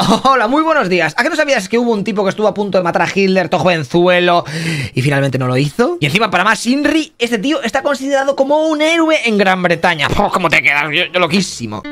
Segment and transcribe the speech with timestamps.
[0.00, 1.12] Hola, muy buenos días.
[1.16, 3.08] ¿A qué no sabías que hubo un tipo que estuvo a punto de matar a
[3.12, 4.44] Hitler, Tojovenzuelo,
[4.94, 5.98] y finalmente no lo hizo?
[6.00, 10.08] Y encima, para más Inri, este tío está considerado como un héroe en Gran Bretaña.
[10.18, 10.84] Oh, ¿Cómo te quedas?
[10.92, 11.82] Yo loquísimo.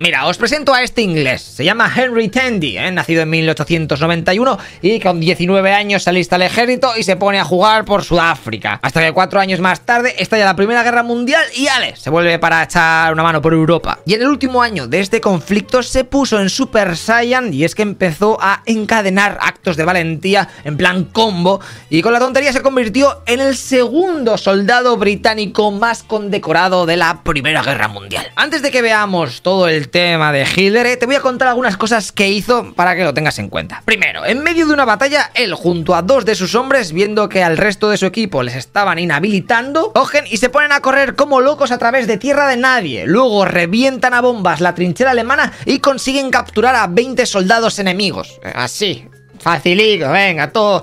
[0.00, 1.40] Mira, os presento a este inglés.
[1.40, 2.90] Se llama Henry Tandy, ¿eh?
[2.90, 7.44] nacido en 1891 y con 19 años se alista al ejército y se pone a
[7.44, 8.80] jugar por Sudáfrica.
[8.82, 12.40] Hasta que cuatro años más tarde estalla la Primera Guerra Mundial y Ale se vuelve
[12.40, 14.00] para echar una mano por Europa.
[14.04, 17.76] Y en el último año de este conflicto se puso en Super Saiyan y es
[17.76, 22.62] que empezó a encadenar actos de valentía en plan combo y con la tontería se
[22.62, 28.26] convirtió en el segundo soldado británico más condecorado de la Primera Guerra Mundial.
[28.34, 31.76] Antes de que veamos todo el tema de Hitler, eh, te voy a contar algunas
[31.76, 33.82] cosas que hizo para que lo tengas en cuenta.
[33.84, 37.42] Primero, en medio de una batalla, él junto a dos de sus hombres, viendo que
[37.42, 41.40] al resto de su equipo les estaban inhabilitando, cogen y se ponen a correr como
[41.40, 43.06] locos a través de tierra de nadie.
[43.06, 48.40] Luego revientan a bombas la trinchera alemana y consiguen capturar a 20 soldados enemigos.
[48.54, 50.82] Así, facilito, venga, todo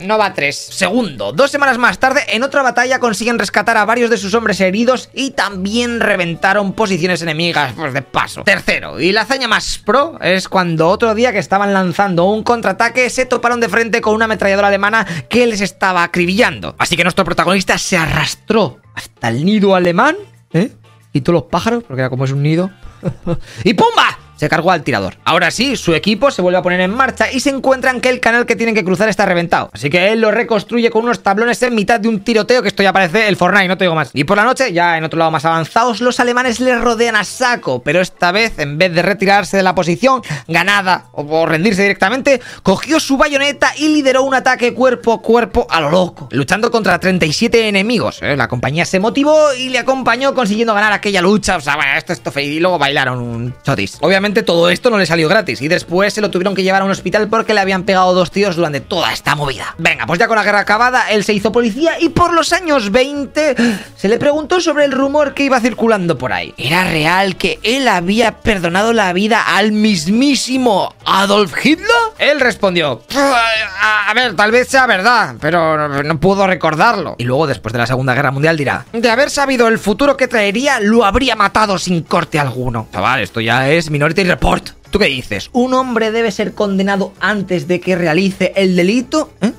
[0.00, 0.56] no va tres.
[0.56, 4.60] Segundo, dos semanas más tarde, en otra batalla consiguen rescatar a varios de sus hombres
[4.60, 8.42] heridos y también reventaron posiciones enemigas, pues de paso.
[8.44, 13.10] Tercero, y la hazaña más pro es cuando otro día que estaban lanzando un contraataque
[13.10, 16.74] se toparon de frente con una ametralladora alemana que les estaba acribillando.
[16.78, 20.16] Así que nuestro protagonista se arrastró hasta el nido alemán,
[20.52, 20.72] ¿eh?
[21.12, 22.70] Quitó los pájaros, porque era como es un nido.
[23.64, 24.17] ¡Y ¡pumba!
[24.38, 25.16] Se cargó al tirador.
[25.24, 28.20] Ahora sí, su equipo se vuelve a poner en marcha y se encuentran que el
[28.20, 29.70] canal que tienen que cruzar está reventado.
[29.72, 32.82] Así que él lo reconstruye con unos tablones en mitad de un tiroteo que esto
[32.82, 34.10] ya parece el Fortnite, no te digo más.
[34.14, 37.24] Y por la noche, ya en otro lado más avanzados, los alemanes le rodean a
[37.24, 42.40] saco, pero esta vez, en vez de retirarse de la posición ganada o rendirse directamente,
[42.62, 46.98] cogió su bayoneta y lideró un ataque cuerpo a cuerpo a lo loco, luchando contra
[46.98, 48.20] 37 enemigos.
[48.22, 48.36] ¿eh?
[48.36, 51.56] La compañía se motivó y le acompañó consiguiendo ganar aquella lucha.
[51.56, 53.98] O sea, bueno, esto, esto, y luego bailaron un chotis.
[54.00, 56.84] Obviamente todo esto no le salió gratis y después se lo tuvieron que llevar a
[56.84, 59.74] un hospital porque le habían pegado dos tíos durante toda esta movida.
[59.78, 62.90] Venga, pues ya con la guerra acabada, él se hizo policía y por los años
[62.90, 63.56] 20
[63.96, 66.54] se le preguntó sobre el rumor que iba circulando por ahí.
[66.56, 71.88] ¿Era real que él había perdonado la vida al mismísimo Adolf Hitler?
[72.18, 77.16] Él respondió, a, ver, tal vez sea verdad, pero no, puedo recordarlo.
[77.18, 80.28] Y luego, después de la Segunda Guerra Mundial, dirá, de haber sabido el futuro que
[80.28, 82.88] traería, lo habría matado sin corte alguno.
[82.92, 84.70] Chaval, esto ya es Minority Report.
[84.90, 85.50] ¿Tú qué dices?
[85.52, 89.30] ¿Un hombre debe ser condenado antes de que realice el delito?
[89.40, 89.52] ¿Eh?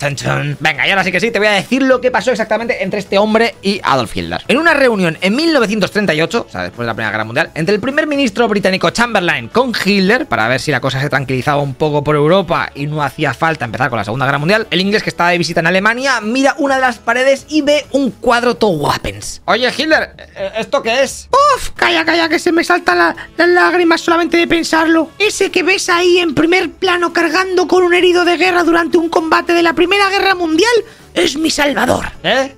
[0.00, 0.56] ¿Eh?
[0.60, 3.00] Venga, y ahora sí que sí, te voy a decir lo que pasó exactamente entre
[3.00, 4.42] este hombre y Adolf Hitler.
[4.48, 7.80] En una reunión en 1938, o sea, después de la Primera Guerra Mundial, entre el
[7.80, 12.04] primer ministro británico Chamberlain con Hitler, para ver si la cosa se tranquilizaba un poco
[12.04, 15.10] por Europa y no hacía falta empezar con la Segunda Guerra Mundial, el inglés que
[15.10, 18.68] estaba de visita en Alemania mira una de las paredes y ve un cuadro to
[18.68, 19.42] weapons.
[19.46, 21.28] Oye, Hitler, ¿e-, ¿esto qué es?
[21.32, 25.10] Uf, calla, calla, que se me saltan la, las lágrimas solamente de pensarlo.
[25.18, 29.08] Ese que ves ahí en primer plano cargando con un herido de guerra durante un
[29.08, 30.84] combate de la Primera Primera Guerra Mundial
[31.20, 32.06] es mi salvador.
[32.22, 32.54] ¿Eh?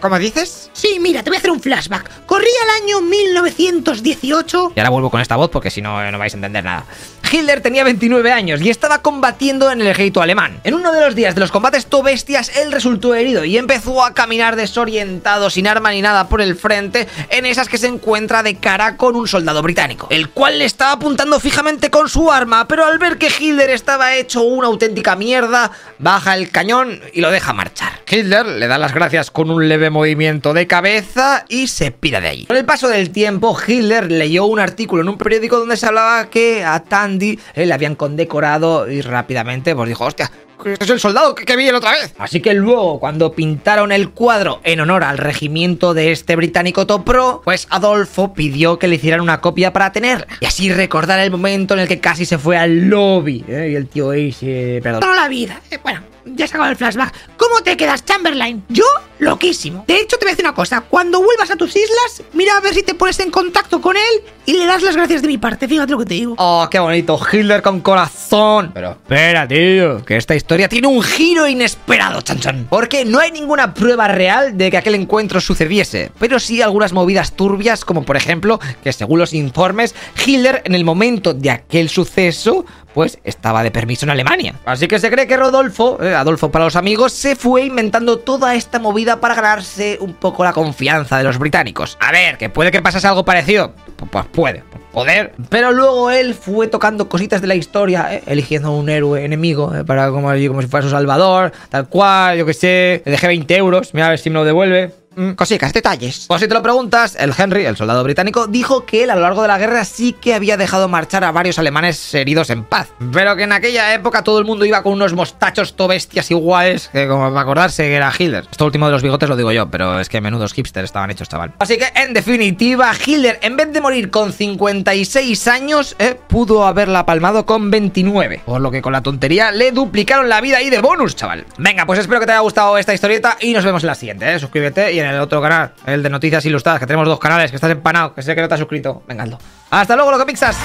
[0.00, 0.70] ¿Cómo, dices?
[0.72, 2.26] Sí, mira, te voy a hacer un flashback.
[2.26, 4.72] Corría el año 1918.
[4.74, 6.84] Y ahora vuelvo con esta voz porque si no, no vais a entender nada.
[7.30, 10.60] Hitler tenía 29 años y estaba combatiendo en el ejército alemán.
[10.64, 14.04] En uno de los días de los combates to bestias, él resultó herido y empezó
[14.04, 18.42] a caminar desorientado, sin arma ni nada por el frente, en esas que se encuentra
[18.42, 22.68] de cara con un soldado británico, el cual le estaba apuntando fijamente con su arma,
[22.68, 27.30] pero al ver que Hitler estaba hecho una auténtica mierda, baja el cañón y lo
[27.30, 27.85] deja marchar.
[28.08, 32.28] Hitler le da las gracias con un leve movimiento de cabeza y se pira de
[32.28, 32.46] allí.
[32.46, 36.28] Con el paso del tiempo, Hitler leyó un artículo en un periódico donde se hablaba
[36.30, 40.30] que a Tandy le habían condecorado y rápidamente pues dijo, hostia,
[40.64, 42.14] este es el soldado que, que vi otra vez.
[42.18, 47.42] Así que luego, cuando pintaron el cuadro en honor al regimiento de este británico Topro,
[47.44, 51.74] pues Adolfo pidió que le hicieran una copia para tener y así recordar el momento
[51.74, 53.44] en el que casi se fue al lobby.
[53.48, 53.70] ¿eh?
[53.72, 55.00] Y el tío ese, perdón.
[55.00, 55.60] Toda la vida.
[55.70, 57.14] Eh, bueno, ya se acabó el flashback.
[57.36, 58.64] ¿Cómo te quedas, Chamberlain?
[58.68, 58.84] Yo,
[59.18, 59.84] loquísimo.
[59.86, 60.80] De hecho, te voy a decir una cosa.
[60.80, 64.22] Cuando vuelvas a tus islas, mira a ver si te pones en contacto con él
[64.44, 65.68] y le das las gracias de mi parte.
[65.68, 66.34] Fíjate lo que te digo.
[66.38, 67.18] Oh, qué bonito.
[67.32, 68.72] Hitler con corazón.
[68.74, 72.66] Pero espera, tío, que esta historia tiene un giro inesperado, chan chan.
[72.68, 77.32] Porque no hay ninguna prueba real de que aquel encuentro sucediese, pero sí algunas movidas
[77.32, 82.64] turbias, como por ejemplo que según los informes, Hitler en el momento de aquel suceso
[82.96, 84.54] pues estaba de permiso en Alemania.
[84.64, 88.54] Así que se cree que Rodolfo, eh, Adolfo para los amigos, se fue inventando toda
[88.54, 91.98] esta movida para ganarse un poco la confianza de los británicos.
[92.00, 93.74] A ver, que puede que pasase algo parecido.
[94.10, 94.62] Pues puede,
[94.94, 95.34] poder.
[95.50, 99.84] Pero luego él fue tocando cositas de la historia, eh, eligiendo un héroe enemigo eh,
[99.84, 103.02] para como, como si fuera su salvador, tal cual, yo que sé.
[103.04, 104.94] Le dejé 20 euros, mira a ver si me lo devuelve.
[105.16, 106.26] Mm, cositas, detalles.
[106.28, 109.22] Pues si te lo preguntas, el Henry, el soldado británico, dijo que él a lo
[109.22, 112.88] largo de la guerra sí que había dejado marchar a varios alemanes heridos en paz.
[113.12, 116.88] Pero que en aquella época todo el mundo iba con unos mostachos to bestias iguales,
[116.92, 118.46] que como para acordarse que era Hitler.
[118.50, 121.28] Esto último de los bigotes lo digo yo, pero es que menudos hipsters estaban hechos,
[121.28, 121.52] chaval.
[121.58, 127.06] Así que, en definitiva, Hitler, en vez de morir con 56 años, eh, pudo haberla
[127.06, 128.42] palmado con 29.
[128.44, 131.46] Por lo que con la tontería le duplicaron la vida ahí de bonus, chaval.
[131.58, 134.34] Venga, pues espero que te haya gustado esta historieta y nos vemos en la siguiente,
[134.34, 134.38] ¿eh?
[134.38, 137.70] Suscríbete y el otro canal, el de Noticias Ilustradas, que tenemos dos canales, que estás
[137.70, 139.02] empanado, que sé que no te has suscrito.
[139.06, 139.38] Venga, Aldo.
[139.70, 140.56] Hasta luego, lo que pixas.